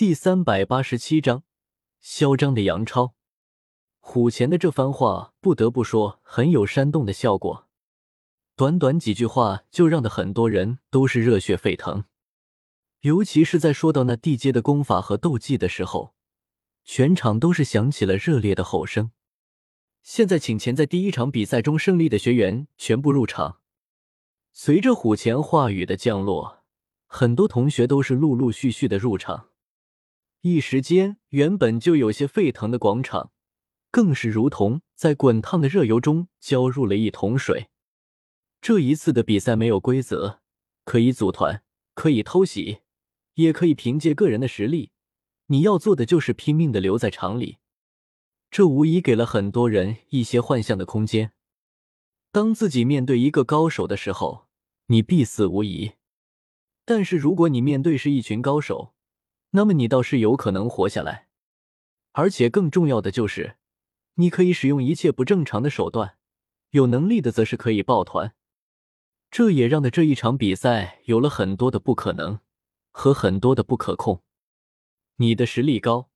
[0.00, 1.42] 第三百八十七章，
[2.00, 3.12] 嚣张的杨超。
[3.98, 7.68] 虎钳的这番话，不得不说很有煽动的效果。
[8.56, 12.04] 短短几句话，就让的很多人都是热血沸腾。
[13.00, 16.14] 尤其是在说到那地阶的功法和斗技的时候，
[16.82, 19.10] 全场都是响起了热烈的吼声。
[20.02, 23.58] 现在，请前在第一场比赛中胜利的学员全部入场。
[24.54, 26.64] 随着虎钳话语的降落，
[27.06, 29.49] 很多同学都是陆陆续续的入场。
[30.42, 33.30] 一时间，原本就有些沸腾的广场，
[33.90, 37.68] 更是如同在滚烫的热油中浇入了一桶水。
[38.62, 40.40] 这一次的比赛没有规则，
[40.86, 41.62] 可以组团，
[41.94, 42.78] 可以偷袭，
[43.34, 44.92] 也可以凭借个人的实力。
[45.48, 47.58] 你要做的就是拼命的留在场里。
[48.50, 51.32] 这无疑给了很多人一些幻象的空间。
[52.32, 54.46] 当自己面对一个高手的时候，
[54.86, 55.96] 你必死无疑；
[56.86, 58.94] 但是如果你面对是一群高手，
[59.52, 61.26] 那么你倒是有可能活下来，
[62.12, 63.56] 而且更重要的就是，
[64.14, 66.16] 你可以使用一切不正常的手段，
[66.70, 68.34] 有能力的则是可以抱团。
[69.28, 72.40] 这也让的这一场比赛有了很多的不可能
[72.92, 74.22] 和很多的不可控。
[75.16, 76.10] 你的实力高，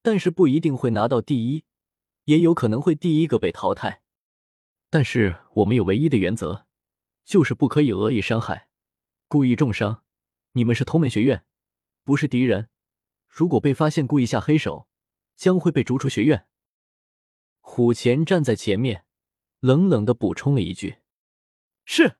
[0.00, 1.64] 但是不一定会拿到第一，
[2.24, 4.02] 也有可能会第一个被淘汰。
[4.88, 6.66] 但是我们有唯一的原则，
[7.24, 8.68] 就是不可以恶意伤害，
[9.26, 10.04] 故意重伤。
[10.52, 11.44] 你们是同门学院。
[12.04, 12.70] 不是敌人，
[13.28, 14.88] 如果被发现故意下黑手，
[15.36, 16.46] 将会被逐出学院。
[17.60, 19.04] 虎钳站在前面，
[19.60, 20.96] 冷冷的补充了一句
[21.84, 22.16] ：“是。”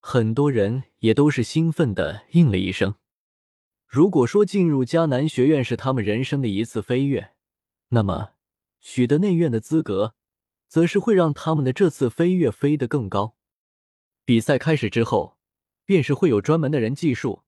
[0.00, 2.96] 很多人也都是兴奋的应了一声。
[3.86, 7.34] 如果说进入迦南学院是他们人生的一次飞跃，
[7.88, 8.32] 那么
[8.80, 10.14] 取得内院的资格，
[10.68, 13.36] 则是会让他们的这次飞跃飞得更高。
[14.24, 15.38] 比赛开始之后，
[15.86, 17.44] 便是会有专门的人计数。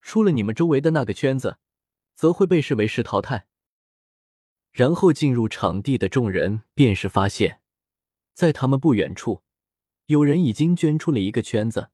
[0.00, 1.58] 出了你们周围的那个圈子，
[2.14, 3.46] 则会被视为是淘汰。
[4.72, 7.60] 然后进入场地的众人便是发现，
[8.32, 9.42] 在他们不远处，
[10.06, 11.90] 有人已经捐出了一个圈子。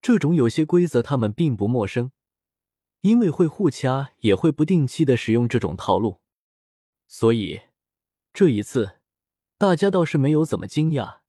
[0.00, 2.12] 这种有些规则他们并不陌生，
[3.00, 6.20] 因为会互掐，也会不定期的使用这种套路，
[7.06, 7.62] 所以
[8.32, 9.00] 这一次
[9.58, 11.20] 大家倒是没有怎么惊讶，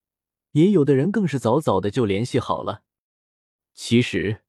[0.52, 2.84] 也有的人更是早早的就联系好了。
[3.74, 4.44] 其实。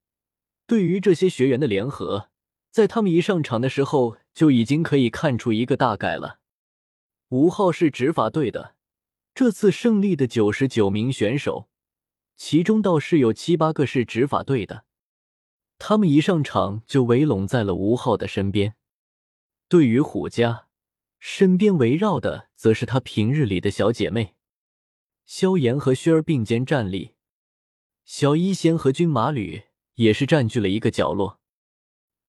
[0.65, 2.31] 对于这些学员的联合，
[2.73, 6.41] 在他们一上场的时候就已经可以看出一个大概了。
[7.29, 8.75] 吴昊是执法队的，
[9.35, 11.69] 这次胜利的九十九名选手，
[12.35, 14.87] 其中倒是有七八个是执法队的。
[15.79, 18.75] 他们一上场就围拢在了吴昊的身边。
[19.69, 20.69] 对于虎家，
[21.19, 24.35] 身边围绕的则是他平日里的小姐妹，
[25.27, 27.13] 萧炎和薰儿并肩站立，
[28.07, 29.65] 小医仙和军马吕。
[29.97, 31.39] 也是占据了一个角落，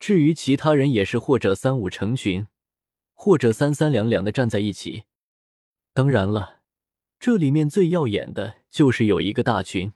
[0.03, 2.45] 至于其他人，也是或者三五成群，
[3.13, 5.03] 或者三三两两的站在一起。
[5.93, 6.59] 当然了，
[7.21, 9.93] 这里面最耀眼的就是有一个大群，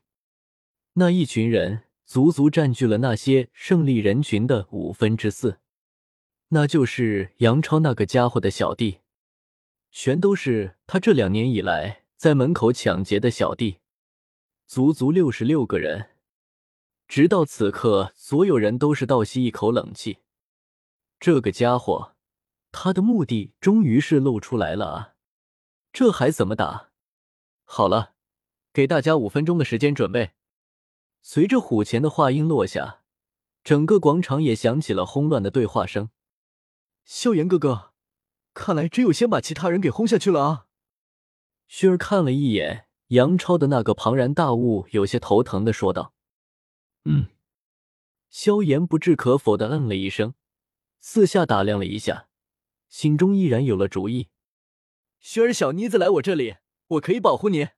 [0.93, 5.59] 那一群人足足占据了那些胜利人群的五分之四，
[6.51, 8.99] 那就是杨超那个家伙的小弟，
[9.91, 13.79] 全都是他这两年以来在门口抢劫的小弟，
[14.65, 16.11] 足足六十六个人。
[17.07, 20.19] 直到此刻，所有人都是倒吸一口冷气。
[21.19, 22.15] 这个家伙，
[22.71, 25.13] 他的目的终于是露出来了啊！
[25.93, 26.89] 这还怎么打？
[27.63, 28.13] 好了，
[28.73, 30.31] 给大家五分钟的时间准备。
[31.21, 33.01] 随着虎钳的话音落下，
[33.63, 36.09] 整个广场也响起了轰乱的对话声。
[37.05, 37.93] 萧炎哥哥，
[38.53, 40.67] 看来只有先把其他人给轰下去了啊！
[41.69, 46.13] 薰儿看了一眼杨超的那个庞然大物，有些头疼的说道。
[47.09, 47.27] 嗯，
[48.29, 50.33] 萧炎不置可否的嗯了一声，
[50.99, 52.27] 四下打量了一下，
[52.89, 54.27] 心中依然有了主意。
[55.21, 56.57] 薰儿小妮子来我这里，
[56.87, 57.69] 我可以保护你。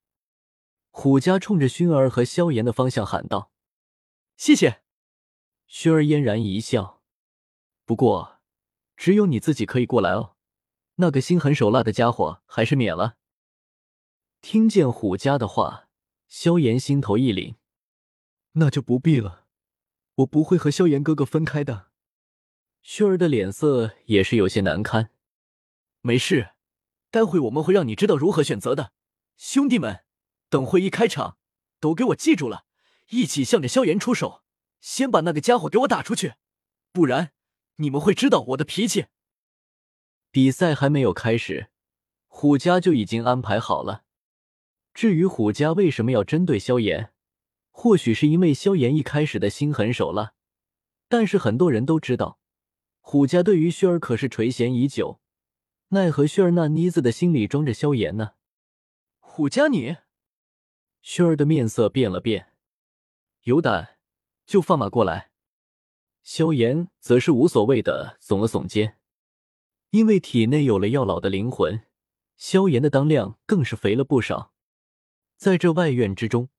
[0.89, 3.51] 虎家冲着薰儿和萧炎的方向喊道
[4.35, 4.81] ：“谢谢。”
[5.69, 7.03] 薰儿嫣然一笑，
[7.85, 8.39] 不过
[8.97, 10.35] 只有你自己可以过来哦，
[10.95, 13.17] 那个心狠手辣的家伙还是免了。
[14.41, 15.87] 听见虎家的话，
[16.27, 17.58] 萧炎心头一凛。
[18.53, 19.45] 那就不必了，
[20.15, 21.87] 我不会和萧炎哥哥分开的。
[22.83, 25.11] 薰儿的脸色也是有些难堪。
[26.01, 26.51] 没事，
[27.11, 28.93] 待会我们会让你知道如何选择的。
[29.37, 30.03] 兄弟们，
[30.49, 31.37] 等会一开场，
[31.79, 32.65] 都给我记住了，
[33.09, 34.43] 一起向着萧炎出手，
[34.81, 36.35] 先把那个家伙给我打出去，
[36.91, 37.31] 不然
[37.75, 39.05] 你们会知道我的脾气。
[40.31, 41.69] 比赛还没有开始，
[42.27, 44.03] 虎家就已经安排好了。
[44.93, 47.13] 至于虎家为什么要针对萧炎？
[47.81, 50.33] 或许是因为萧炎一开始的心狠手辣，
[51.07, 52.37] 但是很多人都知道，
[52.99, 55.21] 虎家对于薰儿可是垂涎已久，
[55.87, 58.31] 奈何薰儿那妮子的心里装着萧炎呢？
[59.19, 59.95] 虎家你，
[61.01, 62.51] 薰儿的面色变了变，
[63.43, 63.95] 有胆
[64.45, 65.31] 就放马过来。
[66.21, 68.97] 萧炎则是无所谓的耸了耸肩，
[69.91, 71.83] 因为体内有了药老的灵魂，
[72.35, 74.51] 萧炎的当量更是肥了不少。
[75.37, 76.49] 在这外院之中，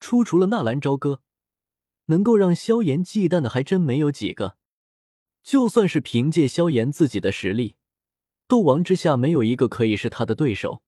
[0.00, 1.22] 除除了纳兰朝歌，
[2.06, 4.56] 能够让萧炎忌惮的还真没有几个。
[5.42, 7.76] 就算是凭借萧炎自己的实力，
[8.46, 10.82] 斗王之下没有一个可以是他的对手。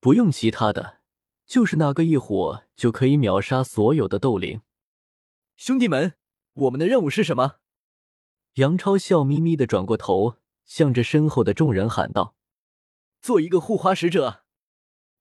[0.00, 1.00] 不用其他的，
[1.46, 4.60] 就是那个一火就可以秒杀所有的斗灵。
[5.56, 6.14] 兄弟们，
[6.52, 7.56] 我们的任务是什么？
[8.54, 12.36] 杨超笑眯眯的转过头，向着身后的众人喊道
[13.20, 14.44] ：“做一个护花使者。”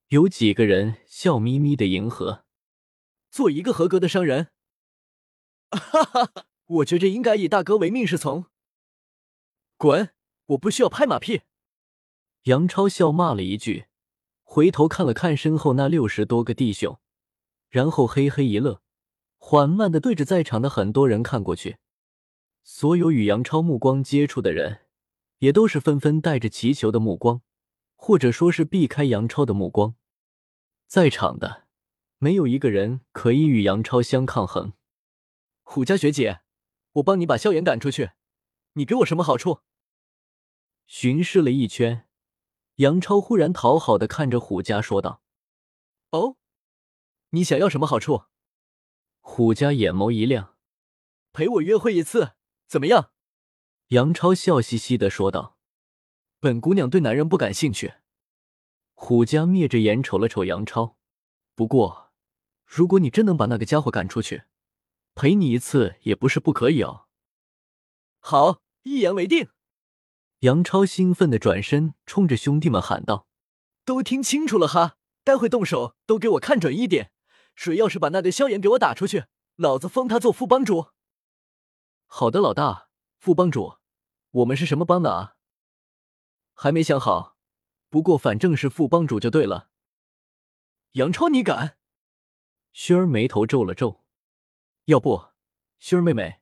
[0.10, 2.43] 有几个人笑眯眯的迎合
[3.34, 4.50] ：“做一个合格的商人。
[5.74, 6.46] ”哈哈哈。
[6.66, 8.46] 我觉着应该以大哥为命是从。
[9.76, 10.12] 滚！
[10.46, 11.42] 我不需要拍马屁。
[12.44, 13.88] 杨超笑骂了一句，
[14.44, 17.00] 回头看了看身后那六十多个弟兄，
[17.70, 18.82] 然后嘿嘿一乐，
[19.38, 21.78] 缓慢的对着在场的很多人看过去。
[22.64, 24.82] 所有与杨超目光接触的人，
[25.40, 27.42] 也都是纷纷带着祈求的目光，
[27.96, 29.96] 或者说是避开杨超的目光。
[30.88, 31.63] 在场的
[32.24, 34.72] 没有一个人可以与杨超相抗衡。
[35.62, 36.40] 虎家学姐。
[36.94, 38.12] 我帮你把萧炎赶出去，
[38.74, 39.60] 你给我什么好处？
[40.86, 42.08] 巡视了一圈，
[42.76, 45.22] 杨超忽然讨好的看着虎家说道
[46.12, 46.38] ：“哦，
[47.32, 48.26] 你想要什么好处？”
[49.20, 50.56] 虎家眼眸一亮
[51.34, 52.34] ：“陪我约会一次，
[52.68, 53.12] 怎么样？”
[53.90, 55.58] 杨超笑嘻嘻的说道
[56.40, 57.96] ：“本姑娘对男人不感兴趣。”
[58.94, 60.96] 虎家灭着眼瞅了瞅杨超，
[61.56, 62.03] 不过，
[62.76, 64.46] 如果你真能把那个家伙赶出去。
[65.14, 67.06] 陪你一次也不是不可以哦。
[68.20, 69.50] 好，一言为定。
[70.40, 73.28] 杨超兴奋的转身，冲着兄弟们喊道
[73.86, 77.12] ：“都听清楚了哈，待会动手都给我看准一点。
[77.54, 79.26] 谁要是把那对萧炎给我打出去，
[79.56, 80.88] 老子封他做副帮主。”
[82.10, 82.90] 好的，老大，
[83.20, 83.78] 副帮主，
[84.32, 85.36] 我们是什么帮的啊？
[86.56, 87.38] 还没想好，
[87.92, 89.70] 不过反正是副帮主就对了。
[90.94, 91.78] 杨超，你敢？
[92.74, 94.04] 薰儿眉头皱了皱。
[94.86, 95.28] 要不，
[95.80, 96.40] 薰儿妹妹，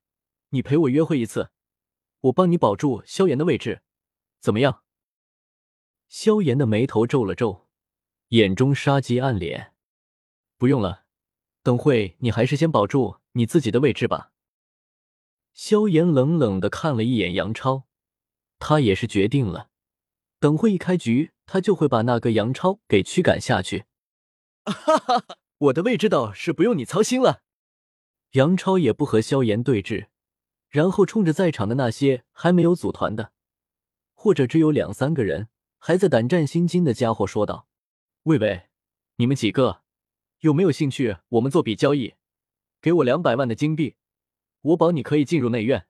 [0.49, 1.51] 你陪我约会一次，
[2.21, 3.83] 我帮你保住萧炎的位置，
[4.39, 4.83] 怎么样？
[6.07, 7.67] 萧炎的眉头皱了皱，
[8.29, 9.71] 眼中杀机暗敛。
[10.57, 11.05] 不用了，
[11.63, 14.31] 等会你还是先保住你自己的位置吧。
[15.53, 17.87] 萧炎冷冷的看了一眼杨超，
[18.57, 19.69] 他也是决定了，
[20.39, 23.85] 等会一开局，他就会把那个杨超给驱赶下去。
[24.63, 27.43] 哈哈哈，我的位置倒是不用你操心了。
[28.31, 30.07] 杨超也不和萧炎对峙，
[30.69, 33.31] 然后冲着在场的那些还没有组团的，
[34.15, 37.67] 或者只有两三个人还在胆战心惊的家伙说道
[38.23, 38.69] ：“喂喂，
[39.17, 39.83] 你们几个
[40.39, 41.17] 有没有兴趣？
[41.29, 42.15] 我们做笔交易，
[42.81, 43.97] 给我两百万的金币，
[44.61, 45.85] 我保你可以进入内院。”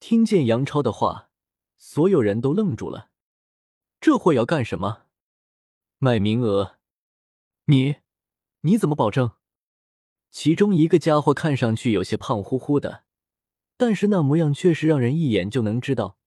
[0.00, 1.28] 听见杨超的话，
[1.76, 3.10] 所有人都愣住了。
[4.00, 5.02] 这货要干什么？
[5.98, 6.78] 卖名额？
[7.64, 7.96] 你
[8.62, 9.32] 你怎么保证？
[10.30, 13.04] 其中一个家伙看上去有些胖乎乎的，
[13.76, 16.18] 但是那模样却是让人一眼就能知道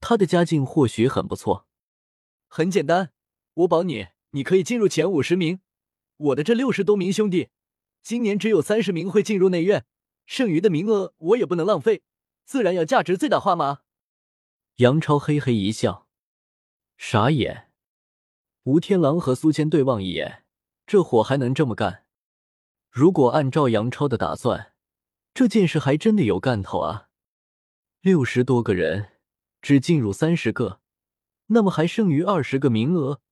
[0.00, 1.66] 他的家境或许很不错。
[2.48, 3.12] 很简单，
[3.54, 5.60] 我保你，你可以进入前五十名。
[6.16, 7.48] 我的这六十多名兄弟，
[8.02, 9.84] 今年只有三十名会进入内院，
[10.24, 12.02] 剩余的名额我也不能浪费，
[12.44, 13.80] 自然要价值最大化嘛。
[14.76, 16.06] 杨超嘿嘿一笑，
[16.96, 17.70] 傻眼。
[18.62, 20.41] 吴天狼和苏谦对望一眼，
[20.92, 22.04] 这货还能这么干？
[22.90, 24.74] 如果按照杨超的打算，
[25.32, 27.08] 这件事还真的有干头啊！
[28.02, 29.12] 六十多个人
[29.62, 30.80] 只进入三十个，
[31.46, 33.22] 那么还剩余二十个名额。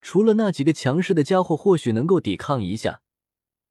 [0.00, 3.02] 除了那几个强势的家伙或许能够抵抗一下，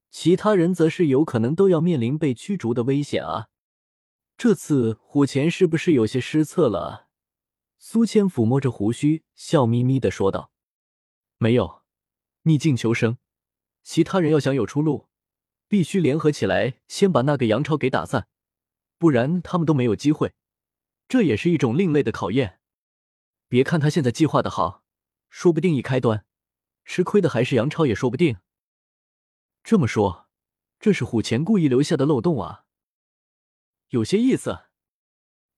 [0.09, 3.47] 其他人则是有可能都要面临被驱逐的危险啊！
[4.37, 7.07] 这次虎钳是不是有些失策了？
[7.77, 10.51] 苏谦抚摸着胡须，笑眯眯的说道
[11.39, 11.83] ：“没有，
[12.43, 13.17] 逆境求生，
[13.83, 15.07] 其他人要想有出路。”
[15.67, 18.27] 必须联合起来，先把那个杨超给打散，
[18.97, 20.33] 不然他们都没有机会。
[21.07, 22.59] 这也是一种另类的考验。
[23.47, 24.83] 别看他现在计划的好，
[25.29, 26.25] 说不定一开端，
[26.83, 28.39] 吃亏的还是杨超也说不定。
[29.63, 30.27] 这么说，
[30.77, 32.65] 这是虎钳故意留下的漏洞啊？
[33.91, 34.65] 有些意思。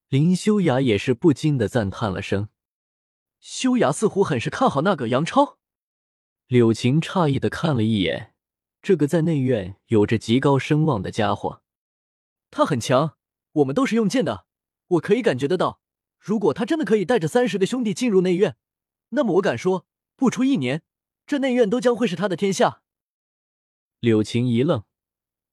[0.10, 2.50] 林修雅也是不禁的赞叹了声。
[3.40, 5.58] 修雅似乎很是看好那个杨超。
[6.54, 8.36] 柳晴诧异的看了一眼。
[8.84, 11.64] 这个在内院有着极高声望的家伙，
[12.52, 13.18] 他很强。
[13.54, 14.46] 我们都是用剑的，
[14.90, 15.82] 我可以感觉得到，
[16.20, 18.56] 如果他真的可以带着三十个兄弟进入内院，
[19.10, 20.84] 那么我敢说，不出一年，
[21.26, 22.84] 这内院都将会是他的天下。
[24.00, 24.84] 柳晴一愣，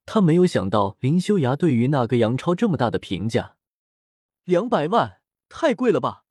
[0.05, 3.57] 他没有想到林修崖对于那个杨超这么大的评价。
[4.45, 6.27] 两百万太贵了吧？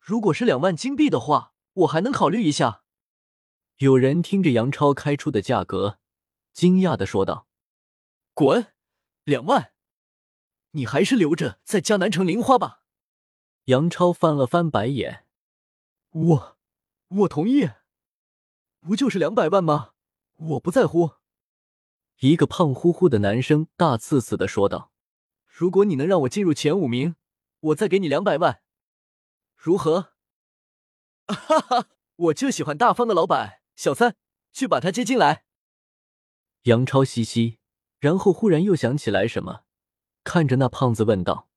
[0.00, 2.82] 如果是两万金币的话，我还能考虑一下。
[3.78, 6.00] 有人听着杨超开出的价格，
[6.52, 7.46] 惊讶的说道
[8.34, 8.74] ：“滚，
[9.22, 9.72] 两万！
[10.72, 12.82] 你还是留着在江南城零花吧。”
[13.66, 15.26] 杨超翻了翻白眼
[16.10, 16.58] ：“我，
[17.06, 17.70] 我同意。
[18.80, 19.92] 不就是两百万吗？
[20.34, 21.12] 我不在乎。”
[22.18, 24.90] 一个胖乎乎的男生大刺刺的说道
[25.46, 27.14] ：“如果你能让我进入前五名，
[27.60, 28.60] 我再给你两百万，
[29.54, 30.14] 如何？”
[31.28, 33.60] 哈哈，我就喜欢大方的老板。
[33.78, 34.16] 小三，
[34.52, 35.44] 去把他接进来。
[36.62, 37.58] 杨超嘻嘻，
[38.00, 39.62] 然后忽然又想起来什么，
[40.24, 41.48] 看着那胖子问道：“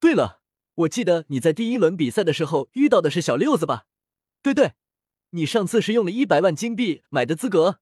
[0.00, 0.40] 对了，
[0.74, 3.86] 我记得你在第一轮比赛的时候遇到的是小六子吧？
[4.42, 4.72] 对对，
[5.30, 7.78] 你上次是用了一百万金币买的资格。”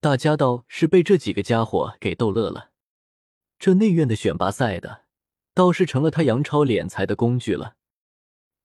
[0.00, 2.70] 大家倒是被这几个家伙给逗乐了。
[3.58, 5.04] 这内院的选拔赛的，
[5.52, 7.74] 倒是成了他杨超敛财的工具了。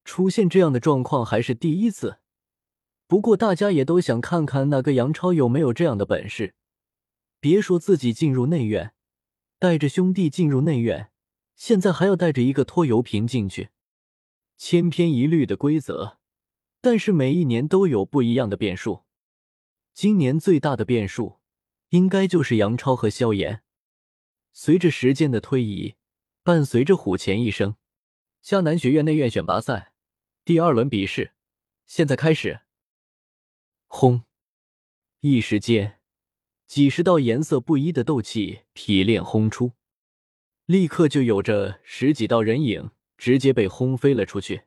[0.04, 2.20] 出现这样的状况还是第一次。
[3.14, 6.56] 不过大家也都想看看那个杨超有没有这样的本事。
[7.38, 8.92] 别说自己进入内院，
[9.60, 11.12] 带着兄弟进入内院，
[11.54, 13.68] 现在还要带着一个拖油瓶进去，
[14.56, 16.18] 千篇一律的规则，
[16.80, 19.04] 但是每一年都有不一样的变数。
[19.92, 21.38] 今年最大的变数，
[21.90, 23.62] 应该就是杨超和萧炎。
[24.52, 25.94] 随着时间的推移，
[26.42, 27.76] 伴随着虎钳一声，
[28.44, 29.92] 迦南学院内院选拔赛
[30.44, 31.34] 第二轮比试
[31.86, 32.62] 现在开始。
[33.96, 34.24] 轰！
[35.20, 36.00] 一时间，
[36.66, 39.70] 几十道颜色不一的斗气劈炼轰出，
[40.66, 44.62] 立刻就有着十几道人影直接被轰飞了出去。